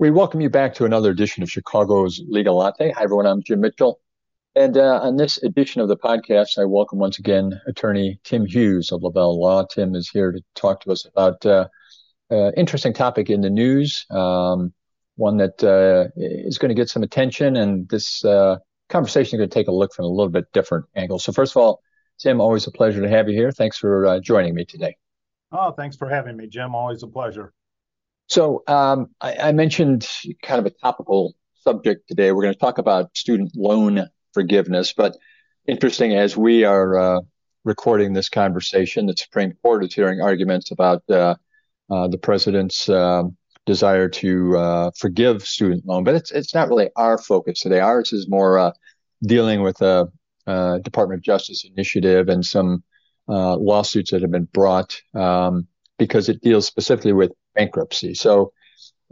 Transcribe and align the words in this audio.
We 0.00 0.12
welcome 0.12 0.40
you 0.40 0.48
back 0.48 0.74
to 0.74 0.84
another 0.84 1.10
edition 1.10 1.42
of 1.42 1.50
Chicago's 1.50 2.22
Legal 2.28 2.56
Latte. 2.56 2.92
Hi, 2.92 3.02
everyone. 3.02 3.26
I'm 3.26 3.42
Jim 3.42 3.60
Mitchell. 3.60 3.98
And 4.54 4.76
uh, 4.76 5.00
on 5.02 5.16
this 5.16 5.42
edition 5.42 5.80
of 5.80 5.88
the 5.88 5.96
podcast, 5.96 6.56
I 6.56 6.66
welcome 6.66 7.00
once 7.00 7.18
again 7.18 7.60
attorney 7.66 8.20
Tim 8.22 8.46
Hughes 8.46 8.92
of 8.92 9.02
Lavelle 9.02 9.40
Law. 9.40 9.64
Tim 9.64 9.96
is 9.96 10.08
here 10.08 10.30
to 10.30 10.40
talk 10.54 10.82
to 10.82 10.92
us 10.92 11.04
about 11.04 11.44
uh, 11.44 11.66
uh, 12.30 12.52
interesting 12.52 12.92
topic 12.92 13.28
in 13.28 13.40
the 13.40 13.50
news, 13.50 14.06
um, 14.10 14.72
one 15.16 15.36
that 15.38 15.64
uh, 15.64 16.10
is 16.14 16.58
going 16.58 16.68
to 16.68 16.80
get 16.80 16.88
some 16.88 17.02
attention. 17.02 17.56
And 17.56 17.88
this 17.88 18.24
uh, 18.24 18.58
conversation 18.90 19.34
is 19.34 19.38
going 19.40 19.50
to 19.50 19.54
take 19.54 19.66
a 19.66 19.72
look 19.72 19.92
from 19.92 20.04
a 20.04 20.08
little 20.08 20.30
bit 20.30 20.44
different 20.52 20.84
angle. 20.94 21.18
So, 21.18 21.32
first 21.32 21.56
of 21.56 21.60
all, 21.60 21.82
Tim, 22.20 22.40
always 22.40 22.68
a 22.68 22.70
pleasure 22.70 23.02
to 23.02 23.08
have 23.08 23.28
you 23.28 23.34
here. 23.34 23.50
Thanks 23.50 23.76
for 23.76 24.06
uh, 24.06 24.20
joining 24.20 24.54
me 24.54 24.64
today. 24.64 24.96
Oh, 25.50 25.72
thanks 25.72 25.96
for 25.96 26.08
having 26.08 26.36
me, 26.36 26.46
Jim. 26.46 26.76
Always 26.76 27.02
a 27.02 27.08
pleasure. 27.08 27.52
So 28.28 28.62
um, 28.66 29.08
I, 29.20 29.36
I, 29.36 29.52
mentioned 29.52 30.06
kind 30.42 30.58
of 30.58 30.66
a 30.66 30.70
topical 30.70 31.34
subject 31.62 32.08
today. 32.08 32.30
We're 32.30 32.42
going 32.42 32.54
to 32.54 32.60
talk 32.60 32.76
about 32.76 33.16
student 33.16 33.52
loan 33.56 34.06
forgiveness, 34.34 34.92
but 34.92 35.16
interesting 35.66 36.14
as 36.14 36.36
we 36.36 36.64
are 36.64 36.98
uh, 36.98 37.20
recording 37.64 38.12
this 38.12 38.28
conversation, 38.28 39.06
the 39.06 39.16
Supreme 39.16 39.54
Court 39.62 39.82
is 39.84 39.94
hearing 39.94 40.20
arguments 40.20 40.70
about 40.70 41.02
uh, 41.08 41.36
uh, 41.90 42.08
the 42.08 42.18
president's 42.18 42.88
um, 42.90 43.34
desire 43.64 44.10
to 44.10 44.58
uh, 44.58 44.90
forgive 44.98 45.42
student 45.46 45.86
loan, 45.86 46.04
but 46.04 46.14
it's 46.14 46.30
it's 46.30 46.54
not 46.54 46.68
really 46.68 46.90
our 46.96 47.16
focus 47.16 47.60
today. 47.60 47.80
Ours 47.80 48.12
is 48.12 48.28
more 48.28 48.58
uh, 48.58 48.72
dealing 49.22 49.62
with 49.62 49.80
a, 49.80 50.06
a, 50.46 50.80
Department 50.82 51.20
of 51.20 51.24
Justice 51.24 51.64
initiative 51.64 52.28
and 52.28 52.44
some 52.44 52.84
uh, 53.26 53.56
lawsuits 53.56 54.10
that 54.10 54.20
have 54.20 54.30
been 54.30 54.48
brought 54.52 55.00
um, 55.14 55.66
because 55.98 56.28
it 56.28 56.42
deals 56.42 56.66
specifically 56.66 57.12
with 57.12 57.32
bankruptcy. 57.58 58.14
So 58.14 58.52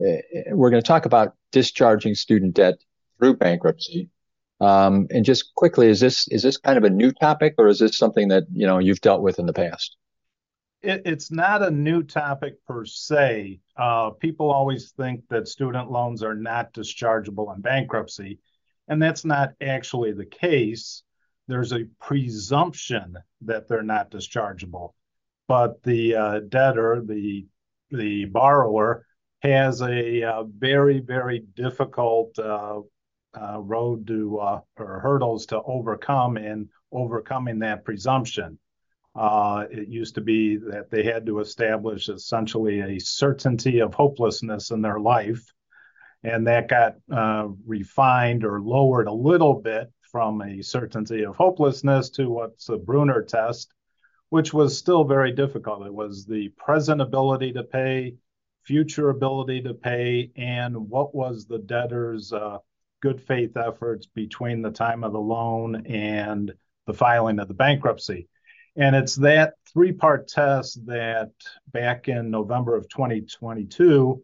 uh, 0.01 0.23
we're 0.53 0.71
going 0.71 0.83
to 0.83 0.87
talk 0.87 1.07
about 1.07 1.35
discharging 1.53 2.15
student 2.15 2.55
debt 2.55 2.77
through 3.19 3.37
bankruptcy. 3.37 4.11
Um, 4.61 5.07
and 5.11 5.25
just 5.25 5.55
quickly, 5.55 5.89
is 5.89 6.01
this 6.01 6.29
is 6.29 6.43
this 6.43 6.57
kind 6.57 6.79
of 6.79 6.85
a 6.85 6.91
new 6.91 7.13
topic, 7.13 7.55
or 7.59 7.69
is 7.69 7.79
this 7.79 7.99
something 7.99 8.29
that 8.29 8.45
you 8.53 8.67
know 8.67 8.79
you've 8.79 9.03
dealt 9.03 9.23
with 9.23 9.39
in 9.39 9.47
the 9.47 9.53
past? 9.53 9.97
It, 10.83 11.03
it's 11.05 11.31
not 11.31 11.63
a 11.63 11.71
new 11.71 12.03
topic 12.03 12.55
per 12.67 12.87
se. 12.87 13.61
Uh, 13.77 14.11
people 14.11 14.51
always 14.51 14.93
think 14.93 15.29
that 15.29 15.49
student 15.49 15.91
loans 15.91 16.23
are 16.23 16.35
not 16.35 16.73
dischargeable 16.73 17.55
in 17.55 17.61
bankruptcy, 17.61 18.39
and 18.89 19.03
that's 19.03 19.27
not 19.27 19.53
actually 19.61 20.13
the 20.13 20.25
case. 20.27 21.03
There's 21.49 21.73
a 21.73 21.87
presumption 22.01 23.17
that 23.43 23.69
they're 23.69 23.83
not 23.83 24.11
dischargeable, 24.11 24.95
but 25.49 25.83
the 25.83 26.15
uh, 26.15 26.41
debtor, 26.49 27.03
the 27.05 27.47
the 27.91 28.25
borrower 28.27 29.07
has 29.41 29.81
a 29.81 30.23
uh, 30.23 30.45
very, 30.45 31.01
very 31.01 31.41
difficult 31.55 32.39
uh, 32.39 32.81
uh, 33.39 33.59
road 33.61 34.07
to 34.07 34.39
uh, 34.39 34.61
or 34.79 35.01
hurdles 35.01 35.47
to 35.47 35.61
overcome 35.63 36.37
in 36.37 36.69
overcoming 36.93 37.59
that 37.61 37.85
presumption. 37.85 38.59
Uh, 39.15 39.65
it 39.71 39.89
used 39.89 40.15
to 40.15 40.21
be 40.21 40.57
that 40.57 40.91
they 40.91 41.03
had 41.03 41.27
to 41.27 41.41
establish 41.41 42.09
essentially 42.09 42.81
a 42.81 42.99
certainty 42.99 43.81
of 43.81 43.95
hopelessness 43.95 44.71
in 44.71 44.83
their 44.83 45.01
life, 45.01 45.43
and 46.23 46.47
that 46.47 46.69
got 46.69 46.97
refined 47.67 48.45
or 48.45 48.61
lowered 48.61 49.09
a 49.09 49.13
little 49.13 49.55
bit 49.55 49.91
from 50.11 50.43
a 50.43 50.63
certainty 50.63 51.25
of 51.25 51.37
hopelessness 51.37 52.11
to 52.11 52.29
what's 52.29 52.67
the 52.67 52.77
Brunner 52.77 53.23
test, 53.23 53.73
which 54.31 54.53
was 54.53 54.77
still 54.77 55.05
very 55.05 55.33
difficult. 55.33 55.87
It 55.87 55.95
was 55.95 56.27
the 56.27 56.49
present 56.51 57.01
ability 57.01 57.53
to 57.53 57.63
pay, 57.63 58.15
future 58.65 59.11
ability 59.11 59.63
to 59.63 59.75
pay, 59.75 60.31
and 60.37 60.77
what 60.89 61.15
was 61.15 61.47
the 61.47 61.59
debtor's 61.59 62.33
uh, 62.33 62.59
good 63.01 63.21
faith 63.21 63.57
efforts 63.57 64.07
between 64.07 64.63
the 64.63 64.71
time 64.71 65.05
of 65.05 65.13
the 65.13 65.21
loan 65.21 65.87
and 65.87 66.53
the 66.87 66.95
filing 66.95 67.39
of 67.39 67.49
the 67.49 67.55
bankruptcy. 67.55 68.29
And 68.77 68.95
it's 68.95 69.15
that 69.17 69.55
three 69.73 69.93
part 69.93 70.29
test 70.29 70.85
that 70.87 71.31
back 71.73 72.09
in 72.09 72.31
November 72.31 72.77
of 72.77 72.89
2022, 72.89 74.23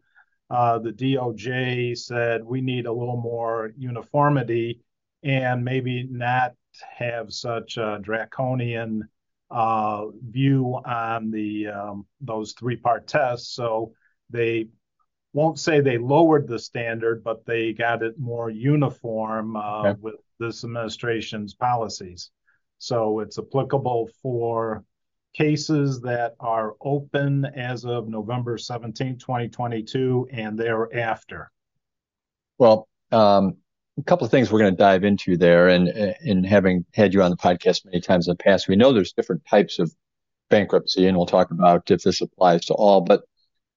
uh, 0.49 0.79
the 0.79 0.91
DOJ 0.91 1.97
said 1.97 2.43
we 2.43 2.61
need 2.61 2.85
a 2.85 2.93
little 2.93 3.17
more 3.17 3.73
uniformity 3.77 4.81
and 5.23 5.63
maybe 5.63 6.03
not 6.03 6.53
have 6.97 7.31
such 7.31 7.77
draconian 8.01 9.07
uh, 9.53 10.07
view 10.29 10.79
on 10.83 11.31
the 11.31 11.67
um, 11.67 12.05
those 12.19 12.53
three-part 12.53 13.07
tests. 13.07 13.53
So 13.53 13.93
they 14.29 14.67
won't 15.33 15.59
say 15.59 15.79
they 15.79 15.97
lowered 15.97 16.47
the 16.47 16.59
standard, 16.59 17.23
but 17.23 17.45
they 17.45 17.73
got 17.73 18.03
it 18.03 18.19
more 18.19 18.49
uniform 18.49 19.55
uh, 19.55 19.79
okay. 19.81 19.99
with 20.01 20.15
this 20.39 20.63
administration's 20.63 21.53
policies. 21.53 22.31
So 22.79 23.19
it's 23.19 23.39
applicable 23.39 24.09
for 24.21 24.83
cases 25.33 26.01
that 26.01 26.35
are 26.39 26.73
open 26.81 27.45
as 27.45 27.85
of 27.85 28.07
November 28.07 28.57
17, 28.57 29.17
2022, 29.17 30.27
and 30.31 30.57
thereafter. 30.57 31.51
Well, 32.57 32.87
um, 33.11 33.57
a 33.97 34.03
couple 34.03 34.25
of 34.25 34.31
things 34.31 34.51
we're 34.51 34.59
going 34.59 34.73
to 34.73 34.77
dive 34.77 35.03
into 35.03 35.37
there. 35.37 35.67
And, 35.67 36.45
having 36.45 36.85
had 36.93 37.13
you 37.13 37.21
on 37.21 37.31
the 37.31 37.37
podcast 37.37 37.85
many 37.85 38.01
times 38.01 38.27
in 38.27 38.31
the 38.31 38.43
past, 38.43 38.67
we 38.67 38.75
know 38.75 38.91
there's 38.93 39.13
different 39.13 39.43
types 39.49 39.79
of 39.79 39.93
bankruptcy, 40.49 41.07
and 41.07 41.17
we'll 41.17 41.25
talk 41.25 41.51
about 41.51 41.89
if 41.91 42.03
this 42.03 42.21
applies 42.21 42.65
to 42.65 42.73
all. 42.73 43.01
But 43.01 43.23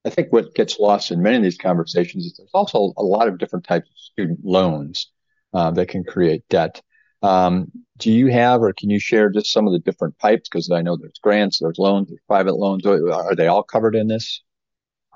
I 0.05 0.11
think 0.11 0.33
what 0.33 0.55
gets 0.55 0.79
lost 0.79 1.11
in 1.11 1.23
many 1.23 1.37
of 1.37 1.43
these 1.43 1.59
conversations 1.59 2.25
is 2.25 2.37
there's 2.37 2.51
also 2.55 2.93
a 2.97 3.03
lot 3.03 3.29
of 3.29 3.39
different 3.39 3.67
types 3.67 3.89
of 3.89 3.99
student 3.99 4.41
loans 4.45 5.11
uh, 5.53 5.71
that 5.73 5.89
can 5.89 6.05
create 6.05 6.45
debt. 6.49 6.81
Um, 7.23 7.73
do 7.99 8.13
you 8.13 8.29
have, 8.29 8.63
or 8.63 8.73
can 8.73 8.91
you 8.91 9.01
share 9.01 9.31
just 9.31 9.53
some 9.53 9.67
of 9.67 9.73
the 9.73 9.79
different 9.79 10.19
types? 10.19 10.49
Because 10.49 10.71
I 10.71 10.83
know 10.83 10.97
there's 10.97 11.19
grants, 11.21 11.59
there's 11.59 11.79
loans, 11.79 12.09
there's 12.09 12.21
private 12.29 12.57
loans. 12.57 12.87
Are 12.87 13.35
they 13.35 13.49
all 13.49 13.63
covered 13.63 13.97
in 13.97 14.07
this? 14.07 14.43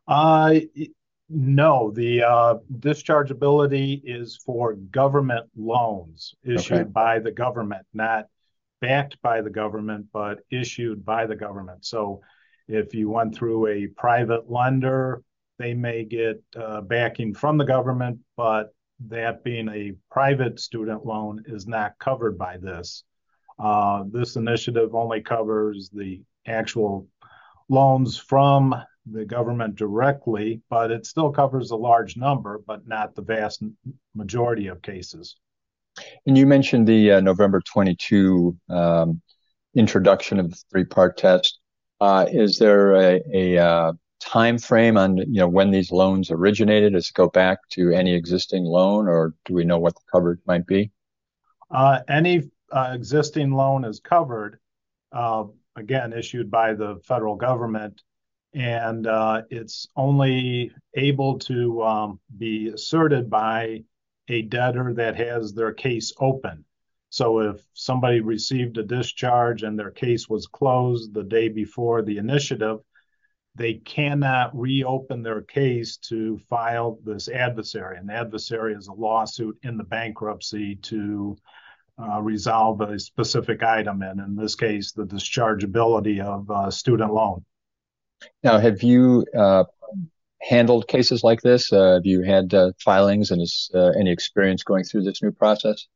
Uh, 0.08 0.60
no, 1.30 1.92
the 1.92 2.22
uh, 2.24 2.54
dischargeability 2.80 4.02
is 4.04 4.36
for 4.44 4.74
government 4.74 5.46
loans 5.56 6.34
issued 6.44 6.78
okay. 6.78 6.90
by 6.90 7.20
the 7.20 7.30
government, 7.30 7.86
not 7.94 8.26
backed 8.80 9.20
by 9.22 9.40
the 9.40 9.50
government, 9.50 10.06
but 10.12 10.40
issued 10.50 11.04
by 11.04 11.26
the 11.26 11.36
government. 11.36 11.84
So 11.84 12.22
if 12.66 12.94
you 12.94 13.08
went 13.10 13.34
through 13.34 13.68
a 13.68 13.86
private 13.86 14.50
lender, 14.50 15.22
they 15.58 15.72
may 15.72 16.04
get 16.04 16.42
uh, 16.56 16.80
backing 16.80 17.34
from 17.34 17.58
the 17.58 17.64
government, 17.64 18.18
but 18.36 18.74
that 19.06 19.44
being 19.44 19.68
a 19.68 19.92
private 20.10 20.58
student 20.58 21.06
loan 21.06 21.44
is 21.46 21.66
not 21.66 21.98
covered 21.98 22.36
by 22.38 22.56
this. 22.56 23.04
Uh, 23.58 24.04
this 24.10 24.36
initiative 24.36 24.94
only 24.94 25.20
covers 25.20 25.90
the 25.90 26.22
actual 26.46 27.06
loans 27.68 28.16
from 28.16 28.74
the 29.06 29.24
government 29.24 29.76
directly, 29.76 30.60
but 30.68 30.90
it 30.90 31.06
still 31.06 31.30
covers 31.30 31.70
a 31.70 31.76
large 31.76 32.16
number, 32.16 32.62
but 32.66 32.86
not 32.86 33.14
the 33.14 33.22
vast 33.22 33.62
majority 34.14 34.66
of 34.66 34.82
cases. 34.82 35.36
And 36.26 36.36
you 36.36 36.46
mentioned 36.46 36.86
the 36.86 37.12
uh, 37.12 37.20
November 37.20 37.60
22 37.60 38.56
um, 38.68 39.20
introduction 39.74 40.38
of 40.38 40.50
the 40.50 40.62
three-part 40.70 41.16
test. 41.16 41.58
Uh, 42.00 42.26
is 42.30 42.58
there 42.58 42.94
a, 42.94 43.20
a 43.32 43.58
uh, 43.58 43.92
time 44.20 44.58
frame 44.58 44.96
on 44.96 45.16
you 45.16 45.40
know 45.40 45.48
when 45.48 45.70
these 45.70 45.90
loans 45.90 46.30
originated? 46.30 46.92
Does 46.92 47.08
it 47.08 47.14
go 47.14 47.28
back 47.28 47.58
to 47.70 47.90
any 47.90 48.14
existing 48.14 48.64
loan, 48.64 49.08
or 49.08 49.34
do 49.44 49.54
we 49.54 49.64
know 49.64 49.78
what 49.78 49.94
the 49.94 50.02
coverage 50.10 50.40
might 50.46 50.66
be? 50.66 50.90
Uh, 51.70 52.00
any 52.08 52.50
uh, 52.72 52.92
existing 52.94 53.52
loan 53.52 53.84
is 53.84 54.00
covered. 54.00 54.58
Uh, 55.12 55.44
again, 55.76 56.12
issued 56.12 56.50
by 56.50 56.72
the 56.72 57.00
federal 57.04 57.36
government 57.36 58.00
and 58.54 59.06
uh, 59.06 59.42
it's 59.50 59.86
only 59.96 60.72
able 60.94 61.38
to 61.38 61.82
um, 61.82 62.20
be 62.36 62.68
asserted 62.68 63.30
by 63.30 63.84
a 64.28 64.42
debtor 64.42 64.94
that 64.94 65.16
has 65.16 65.52
their 65.52 65.72
case 65.72 66.12
open. 66.18 66.64
So 67.10 67.40
if 67.40 67.60
somebody 67.74 68.20
received 68.20 68.78
a 68.78 68.84
discharge 68.84 69.62
and 69.62 69.78
their 69.78 69.90
case 69.90 70.28
was 70.28 70.46
closed 70.46 71.12
the 71.12 71.24
day 71.24 71.48
before 71.48 72.02
the 72.02 72.18
initiative, 72.18 72.78
they 73.56 73.74
cannot 73.74 74.56
reopen 74.56 75.22
their 75.22 75.42
case 75.42 75.96
to 75.96 76.38
file 76.48 77.00
this 77.04 77.28
adversary. 77.28 77.98
An 77.98 78.10
adversary 78.10 78.74
is 78.74 78.86
a 78.86 78.92
lawsuit 78.92 79.58
in 79.64 79.76
the 79.76 79.84
bankruptcy 79.84 80.76
to 80.76 81.36
uh, 82.00 82.22
resolve 82.22 82.80
a 82.80 82.98
specific 82.98 83.62
item, 83.62 84.02
and 84.02 84.20
in 84.20 84.36
this 84.36 84.54
case, 84.54 84.92
the 84.92 85.04
dischargeability 85.04 86.20
of 86.20 86.48
a 86.48 86.70
student 86.70 87.12
loan. 87.12 87.44
Now, 88.42 88.58
have 88.58 88.82
you 88.82 89.24
uh, 89.36 89.64
handled 90.40 90.88
cases 90.88 91.22
like 91.22 91.40
this? 91.42 91.72
Uh, 91.72 91.94
have 91.94 92.06
you 92.06 92.22
had 92.22 92.52
uh, 92.54 92.72
filings 92.82 93.30
and 93.30 93.42
is 93.42 93.70
uh, 93.74 93.90
any 93.98 94.10
experience 94.10 94.62
going 94.62 94.84
through 94.84 95.04
this 95.04 95.22
new 95.22 95.32
process? 95.32 95.86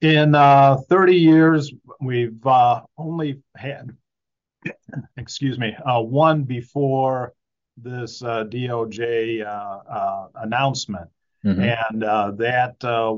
In 0.00 0.34
uh, 0.34 0.76
30 0.88 1.14
years, 1.14 1.72
we've 2.00 2.46
uh, 2.46 2.82
only 2.96 3.42
had, 3.54 3.94
excuse 5.16 5.58
me, 5.58 5.76
one 5.84 6.44
before 6.44 7.34
this 7.76 8.22
DOJ 8.22 9.44
announcement. 10.36 11.10
mm-hmm. 11.44 11.60
and 11.62 12.04
uh, 12.04 12.32
that 12.32 12.82
uh, 12.84 13.16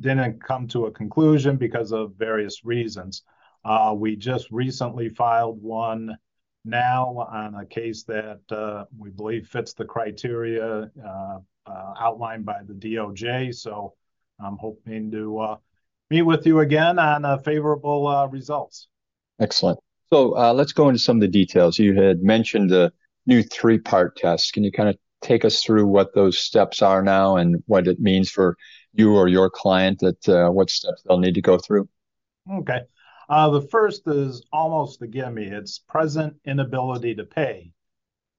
didn't 0.00 0.42
come 0.42 0.66
to 0.68 0.86
a 0.86 0.90
conclusion 0.90 1.56
because 1.56 1.92
of 1.92 2.14
various 2.16 2.64
reasons. 2.64 3.22
Uh, 3.64 3.94
we 3.96 4.16
just 4.16 4.50
recently 4.50 5.08
filed 5.08 5.62
one 5.62 6.16
now 6.64 7.26
on 7.30 7.54
a 7.54 7.66
case 7.66 8.04
that 8.04 8.40
uh, 8.50 8.84
we 8.96 9.10
believe 9.10 9.48
fits 9.48 9.72
the 9.72 9.84
criteria 9.84 10.90
uh, 11.04 11.38
uh, 11.66 11.94
outlined 12.00 12.44
by 12.44 12.60
the 12.66 12.74
DOJ. 12.74 13.54
So 13.54 13.94
I'm 14.38 14.56
hoping 14.56 15.10
to 15.10 15.56
meet 16.10 16.22
with 16.22 16.46
you 16.46 16.60
again 16.60 16.98
on 16.98 17.42
favorable 17.42 18.28
results. 18.30 18.88
Excellent. 19.40 19.78
So 20.12 20.28
let's 20.52 20.72
go 20.72 20.88
into 20.88 20.98
some 20.98 21.16
of 21.16 21.22
the 21.22 21.28
details. 21.28 21.78
You 21.78 21.94
had 21.94 22.22
mentioned 22.22 22.70
the 22.70 22.92
new 23.26 23.42
three-part 23.42 24.16
test. 24.16 24.52
Can 24.52 24.64
you 24.64 24.72
kind 24.72 24.88
of 24.88 24.96
take 25.22 25.44
us 25.44 25.62
through 25.62 25.86
what 25.86 26.14
those 26.14 26.38
steps 26.38 26.82
are 26.82 27.02
now 27.02 27.36
and 27.36 27.62
what 27.66 27.86
it 27.86 28.00
means 28.00 28.30
for 28.30 28.56
you 28.92 29.14
or 29.14 29.28
your 29.28 29.48
client 29.48 30.00
that 30.00 30.28
uh, 30.28 30.50
what 30.50 30.68
steps 30.68 31.02
they'll 31.02 31.18
need 31.18 31.34
to 31.34 31.42
go 31.42 31.58
through? 31.58 31.88
Okay. 32.52 32.80
Uh, 33.32 33.48
the 33.48 33.62
first 33.62 34.06
is 34.08 34.44
almost 34.52 35.00
a 35.00 35.06
gimme. 35.06 35.46
It's 35.46 35.78
present 35.78 36.36
inability 36.44 37.14
to 37.14 37.24
pay. 37.24 37.72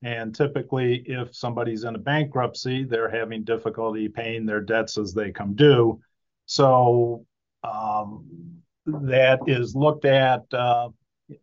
And 0.04 0.36
typically, 0.36 0.98
if 1.08 1.34
somebody's 1.36 1.84
in 1.84 1.96
a 1.96 1.98
bankruptcy, 1.98 2.84
they're 2.84 3.10
having 3.10 3.44
difficulty 3.44 4.08
paying 4.08 4.46
their 4.46 4.62
debts 4.62 5.00
as 5.00 5.12
they 5.12 5.32
come 5.32 5.56
due. 5.56 6.00
So 6.46 7.26
um, 7.64 8.62
that 8.86 9.40
is 9.48 9.76
looked 9.76 10.06
at 10.06 10.44
uh, 10.54 10.90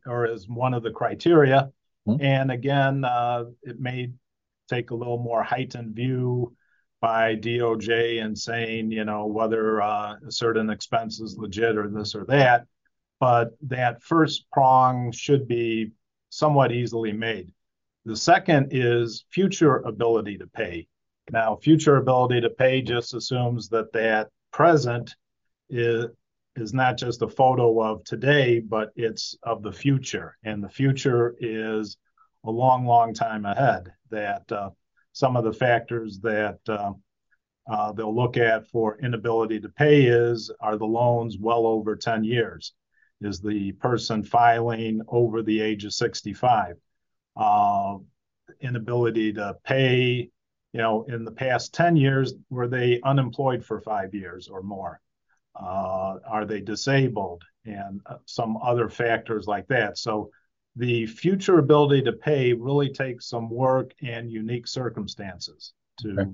or 0.07 0.27
is 0.27 0.49
one 0.49 0.73
of 0.73 0.85
the 0.85 0.93
criteria. 0.93 1.73
Mm-hmm. 2.07 2.25
And 2.25 2.53
again, 2.53 3.05
uh, 3.05 3.47
it 3.63 3.81
may 3.81 4.13
take 4.69 4.93
a 4.93 4.95
little 4.95 5.19
more 5.19 5.43
heightened 5.43 5.97
view 5.97 6.55
by 7.01 7.35
DOJ 7.35 8.23
and 8.23 8.39
saying, 8.39 8.93
you 8.93 9.05
know, 9.05 9.27
whether 9.27 9.83
uh, 9.83 10.19
a 10.25 10.31
certain 10.31 10.71
expense 10.71 11.19
is 11.19 11.37
legit 11.37 11.77
or 11.77 11.89
this 11.89 12.15
or 12.15 12.25
that. 12.27 12.67
But 13.21 13.51
that 13.63 14.03
first 14.03 14.51
prong 14.51 15.13
should 15.13 15.47
be 15.47 15.93
somewhat 16.31 16.73
easily 16.73 17.13
made. 17.13 17.53
The 18.07 18.17
second 18.17 18.69
is 18.71 19.25
future 19.31 19.77
ability 19.77 20.39
to 20.39 20.47
pay. 20.47 20.89
Now, 21.31 21.57
future 21.57 21.97
ability 21.97 22.41
to 22.41 22.51
pay 22.51 22.81
just 22.81 23.15
assumes 23.15 23.69
that 23.69 23.93
that 23.93 24.31
present 24.53 25.15
is 25.69 26.07
is 26.57 26.75
not 26.75 26.99
just 26.99 27.23
a 27.23 27.29
photo 27.29 27.81
of 27.81 28.03
today, 28.05 28.59
but 28.59 28.91
it's 28.97 29.37
of 29.45 29.63
the 29.63 29.73
future, 29.73 30.37
and 30.43 30.63
the 30.63 30.69
future 30.69 31.37
is 31.39 31.97
a 32.45 32.51
long, 32.51 32.87
long 32.87 33.15
time 33.15 33.45
ahead. 33.47 33.93
That 34.11 34.51
uh, 34.51 34.71
some 35.13 35.37
of 35.37 35.45
the 35.45 35.53
factors 35.53 36.19
that 36.21 36.59
uh, 36.69 36.93
uh, 37.71 37.93
they'll 37.93 38.15
look 38.15 38.37
at 38.37 38.67
for 38.69 38.99
inability 38.99 39.61
to 39.61 39.69
pay 39.69 40.07
is 40.07 40.51
are 40.61 40.77
the 40.77 40.87
loans 40.87 41.39
well 41.39 41.67
over 41.67 41.95
10 41.95 42.25
years? 42.25 42.73
Is 43.21 43.41
the 43.41 43.73
person 43.73 44.25
filing 44.25 45.03
over 45.09 45.43
the 45.43 45.61
age 45.61 45.85
of 45.85 45.93
65? 45.93 46.77
Uh, 47.37 47.99
inability 48.61 49.33
to 49.35 49.57
pay, 49.65 50.31
you 50.73 50.81
know, 50.81 51.05
in 51.05 51.25
the 51.25 51.31
past 51.31 51.75
10 51.75 51.97
years, 51.97 52.35
were 52.49 52.69
they 52.69 53.01
unemployed 53.05 53.65
for 53.65 53.81
five 53.81 54.15
years 54.15 54.49
or 54.49 54.63
more? 54.63 55.01
Uh, 55.55 56.17
are 56.27 56.47
they 56.47 56.61
disabled? 56.61 57.43
And 57.65 58.01
uh, 58.07 58.17
some 58.25 58.57
other 58.57 58.89
factors 58.89 59.47
like 59.47 59.69
that. 59.69 59.99
So 59.99 60.31
the 60.77 61.07
future 61.07 61.59
ability 61.59 62.03
to 62.03 62.13
pay 62.13 62.53
really 62.53 62.91
takes 62.91 63.29
some 63.29 63.51
work 63.51 63.93
and 64.03 64.31
unique 64.31 64.67
circumstances 64.67 65.75
to 66.01 66.13
okay. 66.13 66.31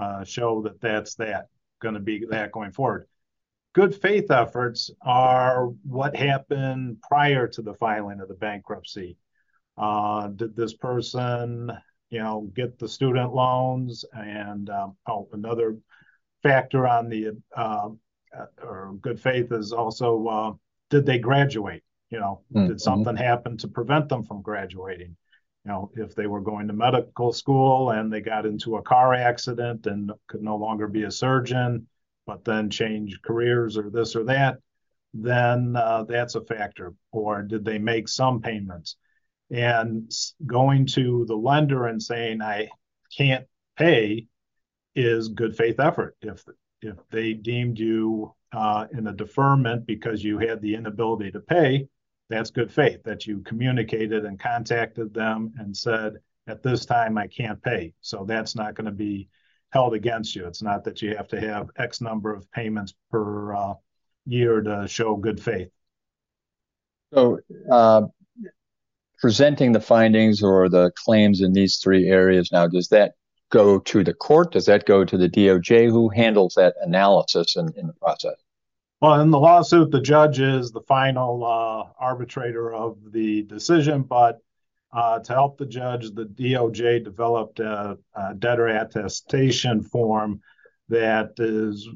uh, 0.00 0.24
show 0.24 0.62
that 0.62 0.80
that's 0.80 1.14
that 1.16 1.46
going 1.80 1.94
to 1.94 2.00
be 2.00 2.24
that 2.30 2.50
going 2.50 2.72
forward. 2.72 3.06
Good 3.74 3.94
faith 3.94 4.30
efforts 4.30 4.90
are 5.02 5.66
what 5.84 6.16
happened 6.16 6.98
prior 7.02 7.46
to 7.48 7.62
the 7.62 7.74
filing 7.74 8.20
of 8.20 8.28
the 8.28 8.34
bankruptcy. 8.34 9.16
Uh, 9.76 10.28
did 10.28 10.56
this 10.56 10.74
person, 10.74 11.70
you 12.10 12.18
know, 12.18 12.50
get 12.54 12.78
the 12.78 12.88
student 12.88 13.34
loans? 13.34 14.04
And 14.12 14.68
um, 14.70 14.96
oh, 15.06 15.28
another 15.32 15.76
factor 16.42 16.86
on 16.86 17.08
the 17.08 17.38
uh, 17.54 17.90
or 18.62 18.94
good 19.00 19.20
faith 19.20 19.52
is 19.52 19.72
also 19.72 20.26
uh, 20.26 20.52
did 20.90 21.06
they 21.06 21.18
graduate? 21.18 21.82
You 22.10 22.20
know, 22.20 22.42
mm-hmm. 22.52 22.68
did 22.68 22.80
something 22.80 23.16
happen 23.16 23.58
to 23.58 23.68
prevent 23.68 24.08
them 24.08 24.24
from 24.24 24.42
graduating? 24.42 25.16
You 25.64 25.70
know, 25.70 25.90
if 25.94 26.14
they 26.14 26.26
were 26.26 26.40
going 26.40 26.68
to 26.68 26.72
medical 26.72 27.32
school 27.32 27.90
and 27.90 28.10
they 28.10 28.22
got 28.22 28.46
into 28.46 28.76
a 28.76 28.82
car 28.82 29.12
accident 29.12 29.86
and 29.86 30.10
could 30.26 30.42
no 30.42 30.56
longer 30.56 30.88
be 30.88 31.02
a 31.02 31.10
surgeon, 31.10 31.86
but 32.28 32.44
then 32.44 32.68
change 32.68 33.22
careers 33.22 33.78
or 33.78 33.88
this 33.88 34.14
or 34.14 34.24
that, 34.24 34.58
then 35.14 35.74
uh, 35.74 36.04
that's 36.06 36.34
a 36.34 36.44
factor. 36.44 36.92
Or 37.10 37.42
did 37.42 37.64
they 37.64 37.78
make 37.78 38.06
some 38.06 38.42
payments? 38.42 38.96
And 39.50 40.12
going 40.46 40.84
to 40.88 41.24
the 41.26 41.34
lender 41.34 41.86
and 41.86 42.02
saying, 42.02 42.42
I 42.42 42.68
can't 43.16 43.46
pay 43.78 44.26
is 44.94 45.28
good 45.28 45.56
faith 45.56 45.80
effort. 45.80 46.16
If 46.20 46.44
if 46.82 46.96
they 47.10 47.32
deemed 47.32 47.78
you 47.78 48.34
uh, 48.52 48.86
in 48.92 49.06
a 49.06 49.14
deferment 49.14 49.86
because 49.86 50.22
you 50.22 50.38
had 50.38 50.60
the 50.60 50.74
inability 50.74 51.30
to 51.32 51.40
pay, 51.40 51.88
that's 52.28 52.50
good 52.50 52.70
faith 52.70 53.02
that 53.04 53.26
you 53.26 53.40
communicated 53.40 54.26
and 54.26 54.38
contacted 54.38 55.14
them 55.14 55.54
and 55.58 55.74
said, 55.74 56.18
at 56.46 56.62
this 56.62 56.84
time, 56.84 57.16
I 57.16 57.26
can't 57.26 57.62
pay. 57.62 57.94
So 58.00 58.24
that's 58.26 58.54
not 58.54 58.74
going 58.74 58.84
to 58.84 58.92
be 58.92 59.28
held 59.70 59.94
against 59.94 60.34
you. 60.34 60.46
It's 60.46 60.62
not 60.62 60.84
that 60.84 61.02
you 61.02 61.16
have 61.16 61.28
to 61.28 61.40
have 61.40 61.70
X 61.76 62.00
number 62.00 62.34
of 62.34 62.50
payments 62.52 62.94
per 63.10 63.54
uh, 63.54 63.74
year 64.26 64.60
to 64.60 64.86
show 64.88 65.16
good 65.16 65.42
faith. 65.42 65.68
So, 67.12 67.38
uh, 67.70 68.02
presenting 69.18 69.72
the 69.72 69.80
findings 69.80 70.42
or 70.42 70.68
the 70.68 70.92
claims 71.04 71.40
in 71.40 71.52
these 71.52 71.78
three 71.78 72.08
areas 72.08 72.50
now, 72.52 72.66
does 72.66 72.88
that 72.88 73.12
go 73.50 73.78
to 73.78 74.04
the 74.04 74.14
court? 74.14 74.52
Does 74.52 74.66
that 74.66 74.86
go 74.86 75.04
to 75.04 75.16
the 75.16 75.28
DOJ? 75.28 75.90
Who 75.90 76.08
handles 76.10 76.54
that 76.54 76.74
analysis 76.80 77.56
in, 77.56 77.72
in 77.76 77.86
the 77.86 77.94
process? 77.94 78.36
Well, 79.00 79.20
in 79.20 79.30
the 79.30 79.38
lawsuit, 79.38 79.90
the 79.90 80.00
judge 80.00 80.40
is 80.40 80.72
the 80.72 80.82
final 80.82 81.44
uh, 81.44 81.92
arbitrator 81.98 82.74
of 82.74 82.98
the 83.12 83.42
decision, 83.42 84.02
but 84.02 84.40
uh, 84.92 85.18
to 85.20 85.32
help 85.32 85.58
the 85.58 85.66
judge, 85.66 86.10
the 86.12 86.24
DOJ 86.24 87.04
developed 87.04 87.60
a, 87.60 87.98
a 88.14 88.34
debtor 88.34 88.68
attestation 88.68 89.82
form 89.82 90.40
that 90.88 91.32
is 91.38 91.88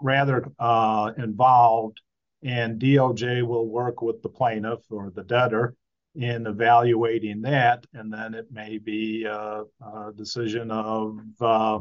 rather 0.00 0.44
uh, 0.58 1.12
involved, 1.18 2.00
and 2.42 2.80
DOJ 2.80 3.46
will 3.46 3.68
work 3.68 4.00
with 4.00 4.22
the 4.22 4.28
plaintiff 4.28 4.80
or 4.90 5.10
the 5.10 5.24
debtor 5.24 5.74
in 6.14 6.46
evaluating 6.46 7.42
that, 7.42 7.84
and 7.94 8.12
then 8.12 8.34
it 8.34 8.46
may 8.50 8.78
be 8.78 9.24
a, 9.24 9.62
a 9.80 10.12
decision 10.16 10.70
of 10.70 11.18
uh, 11.40 11.78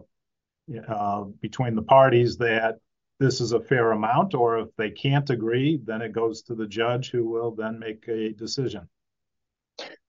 uh, 0.87 1.23
between 1.41 1.75
the 1.75 1.81
parties 1.81 2.37
that 2.37 2.77
this 3.19 3.41
is 3.41 3.51
a 3.51 3.59
fair 3.59 3.91
amount, 3.91 4.33
or 4.33 4.59
if 4.59 4.69
they 4.77 4.91
can't 4.91 5.29
agree, 5.29 5.79
then 5.83 6.01
it 6.01 6.13
goes 6.13 6.41
to 6.43 6.55
the 6.55 6.67
judge 6.67 7.11
who 7.11 7.27
will 7.27 7.51
then 7.51 7.77
make 7.79 8.07
a 8.07 8.31
decision. 8.33 8.87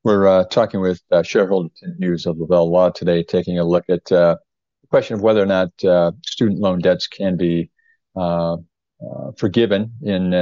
We're 0.02 0.26
uh, 0.26 0.44
talking 0.44 0.80
with 0.80 1.02
uh, 1.10 1.22
shareholder 1.22 1.68
Hughes 1.98 2.24
of 2.24 2.38
Lavelle 2.38 2.70
Law 2.70 2.88
today, 2.88 3.22
taking 3.22 3.58
a 3.58 3.64
look 3.64 3.84
at 3.90 4.10
uh, 4.10 4.36
the 4.80 4.86
question 4.88 5.14
of 5.14 5.20
whether 5.20 5.42
or 5.42 5.46
not 5.46 5.72
uh, 5.84 6.12
student 6.24 6.58
loan 6.58 6.78
debts 6.78 7.06
can 7.06 7.36
be 7.36 7.70
uh, 8.16 8.54
uh, 8.54 9.32
forgiven 9.36 9.92
in 10.02 10.32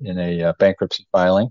in 0.00 0.18
a 0.18 0.52
bankruptcy 0.58 1.06
filing. 1.12 1.50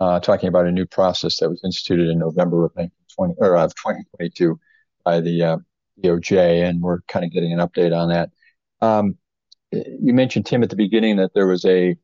talking 0.00 0.48
about 0.48 0.66
a 0.66 0.72
new 0.72 0.86
process 0.86 1.38
that 1.38 1.48
was 1.48 1.60
instituted 1.64 2.08
in 2.08 2.18
November 2.18 2.64
of 2.64 2.72
2020 2.72 3.34
or 3.38 3.56
of 3.58 3.72
2022 3.76 4.58
by 5.04 5.20
the 5.20 5.60
DOJ, 6.02 6.68
and 6.68 6.82
we're 6.82 7.00
kind 7.02 7.24
of 7.24 7.30
getting 7.30 7.52
an 7.52 7.60
update 7.60 7.96
on 7.96 8.08
that. 8.08 8.30
Um, 8.80 9.18
you 9.70 10.14
mentioned 10.14 10.46
Tim 10.46 10.64
at 10.64 10.70
the 10.70 10.76
beginning 10.76 11.16
that 11.16 11.32
there 11.32 11.46
was 11.46 11.64
a 11.64 11.96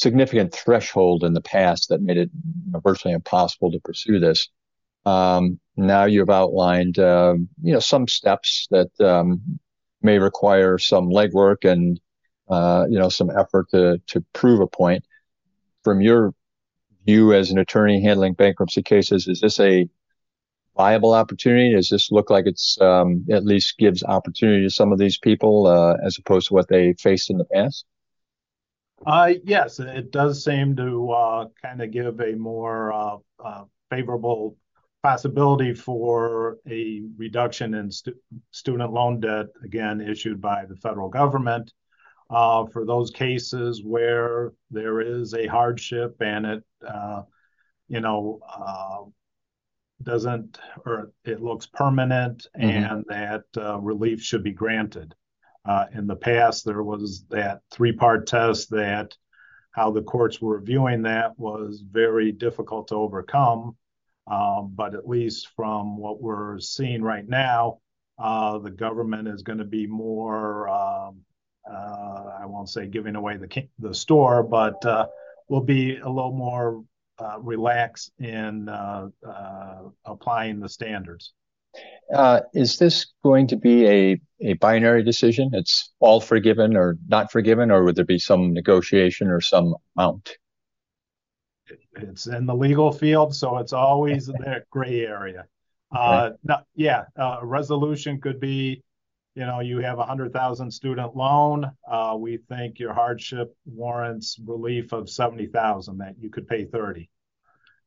significant 0.00 0.54
threshold 0.54 1.24
in 1.24 1.34
the 1.34 1.42
past 1.42 1.90
that 1.90 2.00
made 2.00 2.16
it 2.16 2.30
virtually 2.82 3.12
impossible 3.12 3.70
to 3.70 3.80
pursue 3.80 4.18
this. 4.18 4.48
Um, 5.04 5.60
now 5.76 6.04
you've 6.04 6.30
outlined, 6.30 6.98
uh, 6.98 7.34
you 7.62 7.72
know, 7.72 7.80
some 7.80 8.08
steps 8.08 8.66
that 8.70 8.90
um, 9.00 9.60
may 10.02 10.18
require 10.18 10.78
some 10.78 11.10
legwork 11.10 11.70
and, 11.70 12.00
uh, 12.48 12.86
you 12.88 12.98
know, 12.98 13.08
some 13.08 13.30
effort 13.30 13.66
to 13.70 14.00
to 14.08 14.24
prove 14.32 14.60
a 14.60 14.66
point. 14.66 15.04
From 15.84 16.00
your 16.00 16.34
view 17.06 17.32
as 17.32 17.50
an 17.50 17.58
attorney 17.58 18.02
handling 18.02 18.34
bankruptcy 18.34 18.82
cases, 18.82 19.28
is 19.28 19.40
this 19.40 19.60
a 19.60 19.88
viable 20.76 21.14
opportunity? 21.14 21.74
Does 21.74 21.88
this 21.88 22.10
look 22.10 22.30
like 22.30 22.46
it's 22.46 22.78
um, 22.80 23.26
at 23.30 23.44
least 23.44 23.78
gives 23.78 24.02
opportunity 24.02 24.62
to 24.64 24.70
some 24.70 24.92
of 24.92 24.98
these 24.98 25.18
people 25.18 25.66
uh, 25.66 25.96
as 26.06 26.18
opposed 26.18 26.48
to 26.48 26.54
what 26.54 26.68
they 26.68 26.94
faced 26.94 27.30
in 27.30 27.38
the 27.38 27.44
past? 27.44 27.84
Uh, 29.06 29.32
yes, 29.44 29.80
it 29.80 30.10
does 30.10 30.44
seem 30.44 30.76
to 30.76 31.10
uh, 31.10 31.46
kind 31.62 31.80
of 31.80 31.90
give 31.90 32.20
a 32.20 32.34
more 32.34 32.92
uh, 32.92 33.16
uh, 33.42 33.64
favorable 33.90 34.56
possibility 35.02 35.72
for 35.72 36.58
a 36.68 37.02
reduction 37.16 37.74
in 37.74 37.90
stu- 37.90 38.14
student 38.50 38.92
loan 38.92 39.20
debt, 39.20 39.46
again, 39.64 40.00
issued 40.00 40.40
by 40.40 40.66
the 40.66 40.76
federal 40.76 41.08
government, 41.08 41.72
uh, 42.28 42.66
for 42.66 42.84
those 42.84 43.10
cases 43.10 43.82
where 43.82 44.52
there 44.70 45.00
is 45.00 45.32
a 45.34 45.46
hardship 45.46 46.16
and 46.20 46.44
it, 46.44 46.64
uh, 46.86 47.22
you 47.88 48.00
know, 48.00 48.38
uh, 48.54 49.02
doesn't 50.02 50.58
or 50.86 51.12
it 51.24 51.42
looks 51.42 51.66
permanent 51.66 52.46
mm-hmm. 52.58 52.68
and 52.68 53.04
that 53.08 53.44
uh, 53.56 53.78
relief 53.78 54.22
should 54.22 54.42
be 54.42 54.52
granted. 54.52 55.14
Uh, 55.70 55.86
in 55.94 56.08
the 56.08 56.16
past, 56.16 56.64
there 56.64 56.82
was 56.82 57.24
that 57.30 57.60
three 57.70 57.92
part 57.92 58.26
test 58.26 58.70
that 58.70 59.16
how 59.70 59.88
the 59.92 60.02
courts 60.02 60.40
were 60.40 60.60
viewing 60.60 61.02
that 61.02 61.38
was 61.38 61.80
very 61.88 62.32
difficult 62.32 62.88
to 62.88 62.96
overcome. 62.96 63.76
Um, 64.26 64.72
but 64.74 64.96
at 64.96 65.08
least 65.08 65.46
from 65.54 65.96
what 65.96 66.20
we're 66.20 66.58
seeing 66.58 67.02
right 67.02 67.28
now, 67.28 67.78
uh, 68.18 68.58
the 68.58 68.72
government 68.72 69.28
is 69.28 69.44
going 69.44 69.60
to 69.60 69.64
be 69.64 69.86
more, 69.86 70.68
um, 70.68 71.20
uh, 71.70 72.24
I 72.40 72.46
won't 72.46 72.68
say 72.68 72.88
giving 72.88 73.14
away 73.14 73.36
the, 73.36 73.68
the 73.78 73.94
store, 73.94 74.42
but 74.42 74.84
uh, 74.84 75.06
will 75.48 75.60
be 75.62 75.98
a 75.98 76.08
little 76.08 76.32
more 76.32 76.82
uh, 77.20 77.38
relaxed 77.38 78.10
in 78.18 78.68
uh, 78.68 79.06
uh, 79.24 79.82
applying 80.04 80.58
the 80.58 80.68
standards. 80.68 81.32
Uh, 82.14 82.40
is 82.54 82.76
this 82.76 83.12
going 83.22 83.46
to 83.48 83.56
be 83.56 83.86
a, 83.86 84.20
a 84.40 84.52
binary 84.54 85.02
decision? 85.02 85.50
It's 85.52 85.92
all 86.00 86.20
forgiven 86.20 86.76
or 86.76 86.98
not 87.06 87.30
forgiven, 87.30 87.70
or 87.70 87.84
would 87.84 87.94
there 87.94 88.04
be 88.04 88.18
some 88.18 88.52
negotiation 88.52 89.28
or 89.28 89.40
some 89.40 89.74
amount? 89.96 90.36
It's 91.94 92.26
in 92.26 92.46
the 92.46 92.54
legal 92.54 92.90
field, 92.90 93.34
so 93.34 93.58
it's 93.58 93.72
always 93.72 94.28
in 94.28 94.36
that 94.44 94.68
gray 94.70 95.06
area. 95.06 95.46
Uh, 95.92 96.30
no, 96.44 96.58
yeah, 96.74 97.04
uh, 97.16 97.38
resolution 97.42 98.20
could 98.20 98.40
be, 98.40 98.82
you 99.34 99.46
know, 99.46 99.60
you 99.60 99.78
have 99.78 99.98
a 99.98 100.04
hundred 100.04 100.32
thousand 100.32 100.70
student 100.70 101.16
loan. 101.16 101.70
Uh, 101.88 102.16
we 102.18 102.38
think 102.48 102.78
your 102.78 102.92
hardship 102.92 103.54
warrants 103.66 104.38
relief 104.44 104.92
of 104.92 105.10
seventy 105.10 105.46
thousand. 105.46 105.98
That 105.98 106.14
you 106.18 106.30
could 106.30 106.48
pay 106.48 106.64
thirty. 106.64 107.08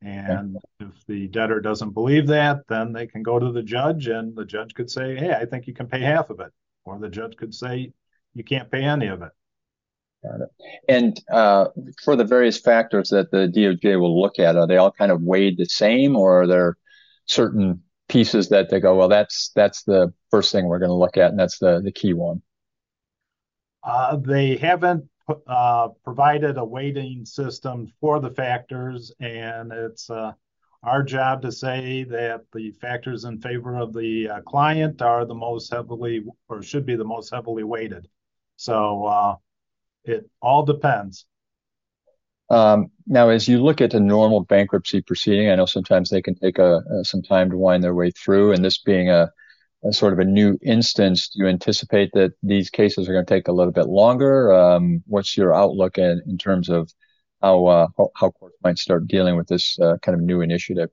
And 0.04 0.58
if 0.80 1.06
the 1.08 1.28
debtor 1.28 1.62
doesn't 1.62 1.92
believe 1.92 2.28
that, 2.28 2.68
then 2.68 2.92
they 2.92 3.08
can 3.08 3.24
go 3.24 3.40
to 3.40 3.52
the 3.52 3.64
judge 3.64 4.08
and 4.08 4.36
the 4.36 4.44
judge 4.44 4.74
could 4.74 4.92
say, 4.92 5.16
hey, 5.16 5.32
I 5.34 5.46
think 5.46 5.66
you 5.66 5.74
can 5.74 5.88
pay 5.88 6.02
half 6.02 6.30
of 6.30 6.42
it. 6.42 6.52
Or 6.84 7.00
the 7.00 7.10
judge 7.10 7.38
could 7.38 7.54
say, 7.54 7.94
you 8.34 8.44
can't 8.44 8.70
pay 8.70 8.84
any 8.84 9.08
of 9.08 9.22
it. 9.22 9.32
Got 10.24 10.42
it. 10.42 10.50
And 10.90 11.22
uh, 11.32 11.68
for 12.04 12.16
the 12.18 12.26
various 12.26 12.60
factors 12.60 13.10
that 13.10 13.32
the 13.32 13.48
DOJ 13.48 14.00
will 14.00 14.20
look 14.20 14.40
at, 14.40 14.58
are 14.58 14.68
they 14.68 14.78
all 14.78 14.92
kind 14.92 15.12
of 15.12 15.22
weighed 15.22 15.58
the 15.58 15.66
same 15.66 16.18
or 16.18 16.42
are 16.42 16.48
there 16.48 16.78
certain 17.26 17.84
pieces 18.10 18.50
that 18.50 18.70
they 18.70 18.82
go, 18.82 18.96
well, 18.96 19.08
that's 19.08 19.52
that's 19.56 19.84
the 19.84 20.14
first 20.32 20.52
thing 20.52 20.66
we're 20.66 20.80
going 20.80 20.90
to 20.90 20.96
look 20.96 21.16
at 21.16 21.32
and 21.32 21.40
that's 21.40 21.60
the, 21.60 21.82
the 21.82 21.92
key 21.92 22.14
one? 22.14 22.42
Uh, 23.84 24.18
they 24.18 24.58
haven't 24.58 25.06
uh, 25.48 25.90
provided 26.04 26.58
a 26.58 26.66
weighting 26.66 27.26
system 27.26 27.88
for 28.00 28.20
the 28.20 28.32
factors, 28.32 29.12
and 29.20 29.72
it's 29.72 30.10
uh, 30.10 30.34
our 30.84 31.02
job 31.02 31.42
to 31.42 31.52
say 31.52 32.04
that 32.04 32.42
the 32.54 32.72
factors 32.72 33.24
in 33.24 33.40
favor 33.40 33.78
of 33.78 33.94
the 33.94 34.30
uh, 34.30 34.42
client 34.42 35.02
are 35.02 35.26
the 35.26 35.36
most 35.36 35.72
heavily 35.72 36.24
or 36.50 36.62
should 36.62 36.86
be 36.86 36.96
the 36.96 37.06
most 37.06 37.34
heavily 37.34 37.64
weighted. 37.64 38.08
So 38.58 39.06
uh, 39.06 39.36
it 40.04 40.30
all 40.42 40.64
depends. 40.64 41.26
Um, 42.50 42.92
now, 43.08 43.30
as 43.30 43.48
you 43.48 43.64
look 43.64 43.82
at 43.82 43.94
a 43.94 44.00
normal 44.00 44.42
bankruptcy 44.42 45.02
proceeding, 45.02 45.50
I 45.50 45.56
know 45.56 45.66
sometimes 45.66 46.10
they 46.10 46.22
can 46.22 46.36
take 46.36 46.60
a, 46.60 46.84
a, 46.92 47.06
some 47.06 47.22
time 47.24 47.50
to 47.50 47.58
wind 47.58 47.84
their 47.84 47.96
way 47.96 48.12
through, 48.12 48.52
and 48.52 48.64
this 48.64 48.78
being 48.78 49.10
a 49.10 49.32
sort 49.92 50.14
of 50.14 50.20
a 50.20 50.26
new 50.26 50.58
instance, 50.62 51.30
do 51.30 51.44
you 51.44 51.48
anticipate 51.48 52.12
that 52.14 52.34
these 52.42 52.70
cases 52.70 53.08
are 53.08 53.14
going 53.14 53.26
to 53.26 53.34
take 53.34 53.48
a 53.48 53.52
little 53.52 53.74
bit 53.74 53.88
longer? 53.88 54.54
Um, 54.54 55.04
what's 55.08 55.36
your 55.36 55.54
outlook 55.54 55.98
in, 55.98 56.22
in 56.26 56.38
terms 56.38 56.70
of 56.70 56.92
how, 57.42 57.66
uh, 57.66 57.88
how, 57.98 58.10
how 58.16 58.32
courts 58.32 58.56
might 58.64 58.78
start 58.78 59.08
dealing 59.08 59.36
with 59.36 59.48
this 59.48 59.78
uh, 59.80 59.98
kind 60.02 60.18
of 60.18 60.24
new 60.24 60.42
initiative? 60.42 60.90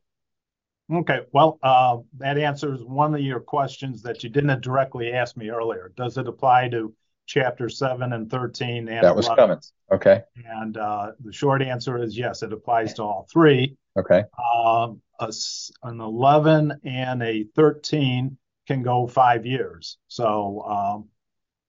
Okay, 0.93 1.21
well, 1.33 1.59
uh, 1.63 1.99
that 2.19 2.37
answers 2.37 2.83
one 2.83 3.15
of 3.15 3.21
your 3.21 3.39
questions 3.39 4.03
that 4.03 4.25
you 4.25 4.31
didn't 4.31 4.61
directly 4.61 5.13
ask 5.13 5.37
me 5.37 5.51
earlier. 5.51 5.93
Does 5.97 6.19
it 6.19 6.27
apply 6.27 6.69
to 6.71 6.93
Chapter 7.27 7.69
7 7.69 8.13
and 8.13 8.29
13? 8.29 8.89
And 8.89 9.05
that 9.05 9.15
was 9.15 9.27
11? 9.27 9.37
coming. 9.37 9.61
Okay. 9.93 10.23
And 10.45 10.77
uh, 10.77 11.13
the 11.23 11.33
short 11.33 11.63
answer 11.63 11.97
is 12.03 12.19
yes, 12.19 12.43
it 12.43 12.53
applies 12.53 12.95
to 12.95 13.05
all 13.05 13.29
three. 13.33 13.77
Okay. 13.97 14.25
Um, 14.37 15.01
a, 15.21 15.33
an 15.85 16.01
11 16.01 16.81
and 16.83 17.23
a 17.23 17.45
13 17.55 18.37
can 18.71 18.83
go 18.83 19.05
five 19.09 19.45
years. 19.45 19.99
So, 20.07 20.63
um, 20.63 21.09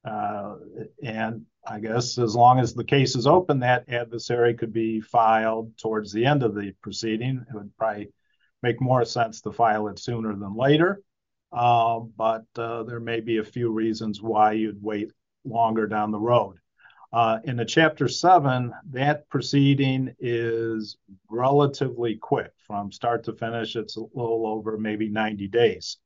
uh, 0.05 0.55
and 1.03 1.45
I 1.67 1.79
guess 1.79 2.19
as 2.19 2.35
long 2.35 2.59
as 2.59 2.75
the 2.75 2.83
case 2.83 3.15
is 3.15 3.25
open, 3.25 3.59
that 3.59 3.89
adversary 3.89 4.53
could 4.53 4.71
be 4.71 5.01
filed 5.01 5.75
towards 5.79 6.13
the 6.13 6.25
end 6.25 6.43
of 6.43 6.53
the 6.53 6.73
proceeding. 6.83 7.43
It 7.49 7.55
would 7.55 7.75
probably 7.75 8.11
make 8.61 8.79
more 8.79 9.03
sense 9.03 9.41
to 9.41 9.51
file 9.51 9.87
it 9.87 9.97
sooner 9.97 10.35
than 10.35 10.55
later. 10.55 11.01
Uh, 11.51 12.01
but 12.15 12.45
uh, 12.55 12.83
there 12.83 12.99
may 12.99 13.19
be 13.19 13.39
a 13.39 13.43
few 13.43 13.71
reasons 13.71 14.21
why 14.21 14.51
you'd 14.51 14.81
wait 14.81 15.11
longer 15.43 15.87
down 15.87 16.11
the 16.11 16.19
road. 16.19 16.57
Uh, 17.11 17.39
in 17.45 17.57
the 17.57 17.65
Chapter 17.65 18.07
7, 18.07 18.71
that 18.91 19.27
proceeding 19.27 20.15
is 20.19 20.97
relatively 21.29 22.15
quick. 22.15 22.51
From 22.67 22.91
start 22.91 23.23
to 23.23 23.33
finish, 23.33 23.75
it's 23.75 23.97
a 23.97 24.01
little 24.13 24.45
over 24.45 24.77
maybe 24.77 25.09
90 25.09 25.47
days. 25.47 25.97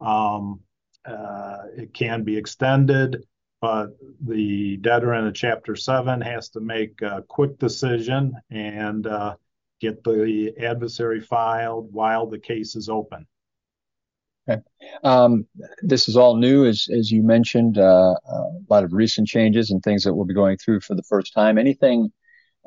Um, 0.00 0.60
uh, 1.04 1.58
it 1.76 1.94
can 1.94 2.24
be 2.24 2.36
extended, 2.36 3.24
but 3.60 3.96
the 4.20 4.76
debtor 4.78 5.14
in 5.14 5.24
a 5.24 5.32
Chapter 5.32 5.74
7 5.74 6.20
has 6.20 6.50
to 6.50 6.60
make 6.60 7.00
a 7.02 7.22
quick 7.26 7.58
decision 7.58 8.34
and 8.50 9.06
uh, 9.06 9.36
get 9.80 10.04
the 10.04 10.52
adversary 10.60 11.20
filed 11.20 11.92
while 11.92 12.26
the 12.26 12.38
case 12.38 12.76
is 12.76 12.88
open. 12.88 13.26
Okay. 14.48 14.62
Um, 15.04 15.46
this 15.82 16.08
is 16.08 16.16
all 16.16 16.36
new, 16.36 16.64
as, 16.64 16.88
as 16.96 17.10
you 17.10 17.22
mentioned, 17.22 17.78
uh, 17.78 18.14
a 18.14 18.44
lot 18.70 18.84
of 18.84 18.92
recent 18.92 19.28
changes 19.28 19.70
and 19.70 19.82
things 19.82 20.04
that 20.04 20.14
we'll 20.14 20.24
be 20.24 20.34
going 20.34 20.56
through 20.56 20.80
for 20.80 20.94
the 20.94 21.02
first 21.02 21.34
time. 21.34 21.58
Anything 21.58 22.10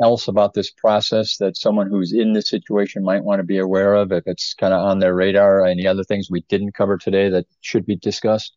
else 0.02 0.28
about 0.28 0.54
this 0.54 0.72
process 0.72 1.38
that 1.38 1.58
someone 1.58 1.90
who's 1.90 2.14
in 2.14 2.34
this 2.34 2.50
situation 2.50 3.04
might 3.04 3.24
want 3.24 3.40
to 3.40 3.44
be 3.44 3.60
aware 3.60 3.96
of 3.96 4.12
if 4.12 4.24
it's 4.26 4.54
kind 4.54 4.74
of 4.74 4.80
on 4.86 5.00
their 5.00 5.16
radar? 5.16 5.66
Any 5.66 5.88
other 5.88 6.04
things 6.04 6.30
we 6.30 6.42
didn't 6.50 6.74
cover 6.74 6.98
today 6.98 7.30
that 7.30 7.46
should 7.62 7.86
be 7.86 7.96
discussed? 7.96 8.56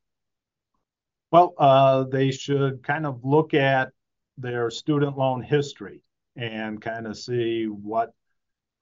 Well, 1.31 1.55
uh, 1.59 2.05
they 2.05 2.31
should 2.31 2.83
kind 2.83 3.07
of 3.07 3.25
look 3.25 3.55
at 3.55 3.91
their 4.39 4.71
student 4.71 5.17
loan 5.17 5.43
history 5.43 6.03
and 6.37 6.81
kind 6.81 7.07
of 7.07 7.17
see 7.17 7.65
what 7.65 8.13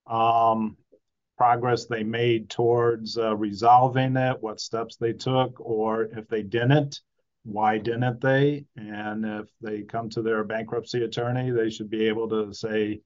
um, 0.07 0.77
progress 1.37 1.87
they 1.87 2.03
made 2.03 2.51
towards 2.51 3.19
uh, 3.19 3.35
resolving 3.37 4.17
it, 4.17 4.43
what 4.43 4.61
steps 4.61 4.97
they 4.97 5.13
took, 5.13 5.61
or 5.61 6.05
if 6.05 6.29
they 6.29 6.43
didn't, 6.43 7.01
why 7.45 7.79
didn't 7.79 8.21
they? 8.21 8.65
And 8.77 9.25
if 9.25 9.49
they 9.61 9.83
come 9.83 10.09
to 10.11 10.23
their 10.23 10.45
bankruptcy 10.45 11.03
attorney, 11.03 11.51
they 11.51 11.71
should 11.71 11.91
be 11.91 12.09
able 12.09 12.29
to 12.29 12.53
say, 12.55 13.01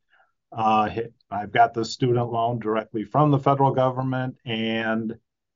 uh, 0.52 0.88
I've 1.30 1.52
got 1.52 1.74
the 1.74 1.84
student 1.84 2.30
loan 2.30 2.58
directly 2.58 3.04
from 3.04 3.30
the 3.30 3.38
federal 3.38 3.72
government 3.72 4.36
and, 4.44 5.10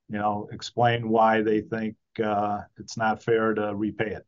you 0.09 0.17
know, 0.17 0.49
explain 0.51 1.09
why 1.09 1.41
they 1.41 1.61
think 1.61 1.95
uh, 2.23 2.61
it's 2.77 2.97
not 2.97 3.23
fair 3.23 3.53
to 3.53 3.75
repay 3.75 4.15
it. 4.15 4.25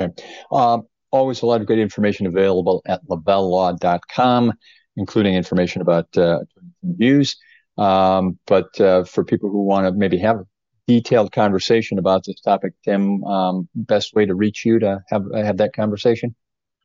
Okay. 0.00 0.22
Um, 0.52 0.86
always 1.10 1.42
a 1.42 1.46
lot 1.46 1.60
of 1.60 1.66
great 1.66 1.80
information 1.80 2.26
available 2.26 2.82
at 2.86 3.04
lavellelaw.com, 3.08 4.52
including 4.96 5.34
information 5.34 5.82
about 5.82 6.16
uh, 6.16 6.40
views. 6.82 7.36
Um, 7.76 8.38
but 8.46 8.80
uh, 8.80 9.04
for 9.04 9.24
people 9.24 9.50
who 9.50 9.62
want 9.62 9.86
to 9.86 9.92
maybe 9.92 10.18
have 10.18 10.40
detailed 10.88 11.30
conversation 11.30 11.98
about 11.98 12.24
this 12.24 12.40
topic, 12.40 12.72
Tim, 12.82 13.22
um, 13.24 13.68
best 13.74 14.14
way 14.14 14.24
to 14.26 14.34
reach 14.34 14.64
you 14.64 14.80
to 14.80 15.04
have 15.08 15.24
have 15.34 15.58
that 15.58 15.74
conversation? 15.74 16.34